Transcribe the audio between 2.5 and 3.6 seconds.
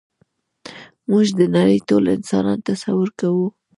تصور کوو.